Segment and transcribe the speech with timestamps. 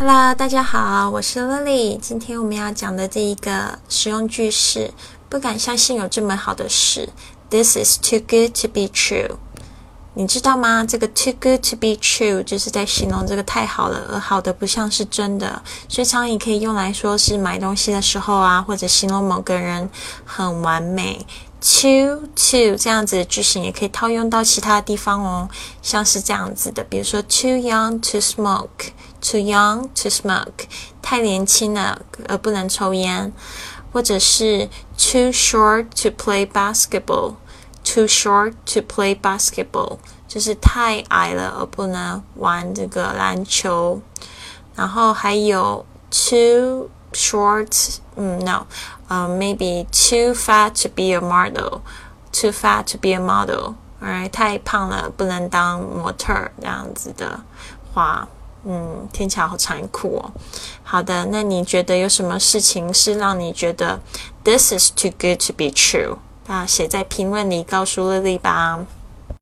[0.00, 1.98] Hello，大家好，我是 Lily。
[1.98, 4.92] 今天我们要讲的这一个实用句式，
[5.28, 7.08] 不敢相信有这么好的事。
[7.50, 9.38] This is too good to be true。
[10.18, 10.84] 你知道吗？
[10.84, 15.62] 这个 too good to be true 就是在形容这个太好了，而好的不像是真的。
[15.88, 19.88] 所以常也可以用来说是买东西的时候啊，或者形容某个人
[20.24, 21.24] 很完美。
[21.60, 25.48] Too too 这样子的句型也可以套用到其他地方哦，
[25.82, 28.90] 像是这样子的，比如说 too young to smoke。
[29.20, 30.66] Too young to smoke，
[31.02, 33.32] 太年轻了而不能抽烟，
[33.92, 37.34] 或者是 too short to play basketball
[37.87, 44.01] basketball，too short to play basketball，就是太矮了而不能玩这个篮球。
[44.75, 48.65] 然后还有 too short，嗯，no，
[49.07, 57.41] 呃，maybe too fat to be a model，too fat to be a model，哎，太胖了不能当模特这样子的
[57.93, 58.27] 话。
[58.65, 60.31] 嗯，听起来好残酷哦。
[60.83, 63.99] 好的，那你觉得有什么事情是让你觉得
[64.45, 66.17] this is too good to be true？
[66.48, 68.84] 啊，写在评论里告诉乐丽吧。